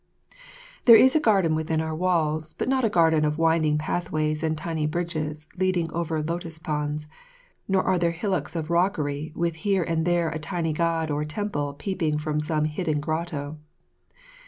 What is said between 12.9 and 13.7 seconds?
grotto.